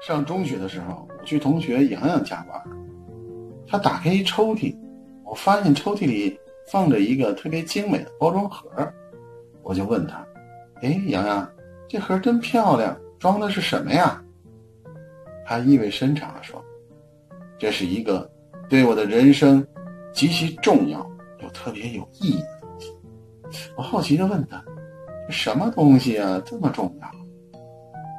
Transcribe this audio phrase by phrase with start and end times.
[0.00, 2.62] 上中学的时候，我去同学洋洋家玩，
[3.66, 4.74] 他打开一抽屉，
[5.24, 6.38] 我发现抽屉里
[6.70, 8.66] 放着一个特别精美的包装盒，
[9.62, 10.24] 我就问他
[10.82, 11.50] ：“哎，洋洋，
[11.88, 14.22] 这盒真漂亮，装的是什么呀？”
[15.44, 16.62] 他意味深长地说
[17.58, 18.30] ：“这是一个
[18.68, 19.66] 对我的人生
[20.12, 20.98] 极其重要
[21.42, 22.92] 又特别有意义的东西。”
[23.76, 24.62] 我好奇地问他
[25.26, 26.40] ：“这什么东西啊？
[26.46, 27.08] 这么重要？”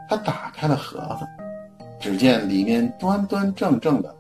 [0.10, 1.26] 他打开了盒子。
[2.00, 4.16] 只见里面端端正正的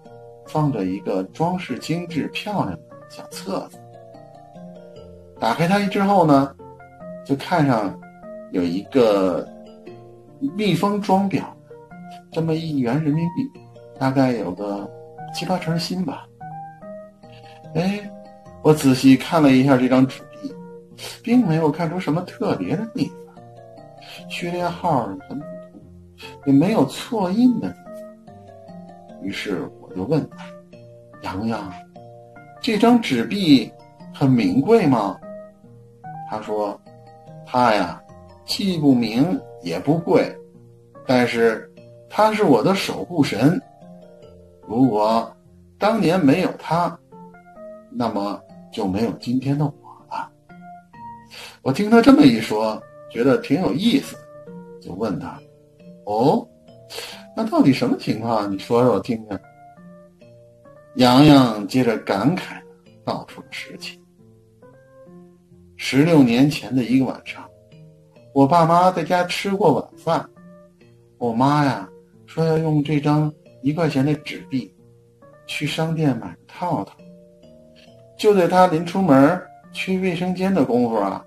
[0.45, 2.79] 放着一个装饰精致、漂亮的
[3.09, 3.77] 小册子。
[5.39, 6.53] 打开它之后呢，
[7.25, 7.97] 就看上
[8.51, 9.47] 有一个
[10.39, 11.41] 密封装裱
[12.31, 13.49] 这么一元人民币，
[13.97, 14.89] 大概有个
[15.33, 16.27] 七八成新吧。
[17.75, 17.99] 哎，
[18.61, 20.53] 我仔细看了一下这张纸币，
[21.23, 23.43] 并没有看出什么特别的地方，
[24.27, 25.41] 序列号很。
[26.45, 27.75] 也没有错印的，
[29.21, 30.45] 于是我就问他
[31.21, 31.71] ：“洋洋，
[32.61, 33.71] 这张纸币
[34.13, 35.19] 很名贵吗？”
[36.29, 36.79] 他说
[37.45, 38.01] ：“它呀，
[38.45, 40.35] 既不名也不贵，
[41.05, 41.69] 但是
[42.09, 43.61] 它是我的守护神。
[44.67, 45.31] 如果
[45.77, 46.97] 当年没有它，
[47.91, 48.39] 那么
[48.71, 49.71] 就没有今天的我
[50.09, 50.29] 了。”
[51.61, 52.81] 我听他这么一说，
[53.11, 54.15] 觉得挺有意思，
[54.81, 55.37] 就问他。
[56.09, 56.43] 哦，
[57.35, 58.51] 那到底什么情况？
[58.51, 59.39] 你说说我听听。
[60.95, 62.59] 洋洋接着感慨
[63.05, 64.01] 道出了实情。
[65.77, 67.47] 十六年前的一个晚上，
[68.33, 70.27] 我爸妈在家吃过晚饭，
[71.19, 71.87] 我妈呀
[72.25, 74.73] 说要用这张一块钱的纸币
[75.45, 76.97] 去商店买个套套。
[78.17, 79.39] 就在他临出门
[79.71, 81.23] 去卫生间的功夫啊，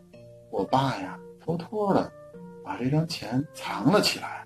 [0.50, 2.10] 我爸呀偷偷的
[2.64, 4.41] 把这张钱藏了起来。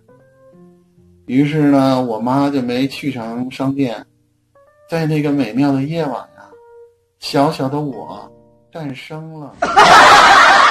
[1.26, 4.04] 于是呢，我妈就没去成商店，
[4.88, 6.48] 在那个美妙的夜晚呀，
[7.18, 8.30] 小小的我
[8.72, 9.54] 诞生了。